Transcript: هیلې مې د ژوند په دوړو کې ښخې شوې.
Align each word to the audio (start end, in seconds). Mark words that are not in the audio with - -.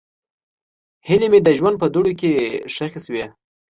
هیلې 1.07 1.27
مې 1.31 1.39
د 1.43 1.49
ژوند 1.57 1.75
په 1.81 1.87
دوړو 1.93 2.11
کې 2.19 2.31
ښخې 2.73 2.99
شوې. 3.05 3.25